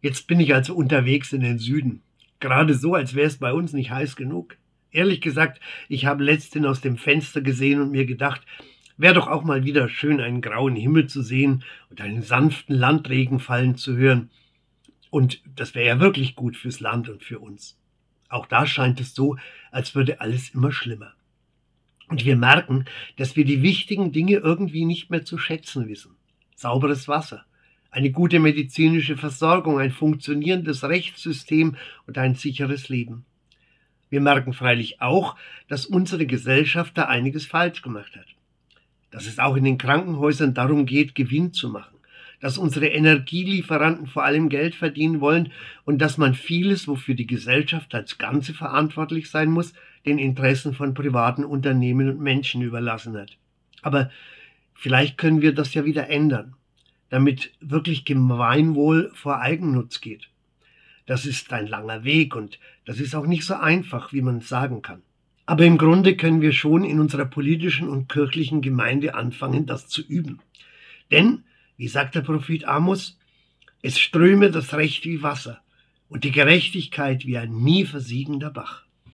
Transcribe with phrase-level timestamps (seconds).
[0.00, 2.02] Jetzt bin ich also unterwegs in den Süden.
[2.40, 4.56] Gerade so, als wäre es bei uns nicht heiß genug.
[4.92, 8.42] Ehrlich gesagt, ich habe letzthin aus dem Fenster gesehen und mir gedacht,
[8.96, 13.40] wäre doch auch mal wieder schön, einen grauen Himmel zu sehen und einen sanften Landregen
[13.40, 14.30] fallen zu hören.
[15.10, 17.76] Und das wäre ja wirklich gut fürs Land und für uns.
[18.28, 19.36] Auch da scheint es so,
[19.70, 21.12] als würde alles immer schlimmer.
[22.08, 22.84] Und wir merken,
[23.16, 26.16] dass wir die wichtigen Dinge irgendwie nicht mehr zu schätzen wissen.
[26.56, 27.44] Sauberes Wasser,
[27.90, 33.24] eine gute medizinische Versorgung, ein funktionierendes Rechtssystem und ein sicheres Leben.
[34.10, 35.36] Wir merken freilich auch,
[35.68, 38.26] dass unsere Gesellschaft da einiges falsch gemacht hat.
[39.10, 41.96] Dass es auch in den Krankenhäusern darum geht, Gewinn zu machen.
[42.40, 45.52] Dass unsere Energielieferanten vor allem Geld verdienen wollen
[45.84, 49.72] und dass man vieles, wofür die Gesellschaft als Ganze verantwortlich sein muss,
[50.06, 53.36] den Interessen von privaten Unternehmen und Menschen überlassen hat.
[53.82, 54.10] Aber
[54.74, 56.54] vielleicht können wir das ja wieder ändern
[57.10, 60.28] damit wirklich Gemeinwohl vor Eigennutz geht.
[61.06, 64.82] Das ist ein langer Weg und das ist auch nicht so einfach, wie man sagen
[64.82, 65.02] kann.
[65.46, 70.02] Aber im Grunde können wir schon in unserer politischen und kirchlichen Gemeinde anfangen, das zu
[70.02, 70.40] üben.
[71.10, 71.44] Denn,
[71.78, 73.18] wie sagt der Prophet Amos,
[73.80, 75.62] es ströme das Recht wie Wasser
[76.10, 78.84] und die Gerechtigkeit wie ein nie versiegender Bach.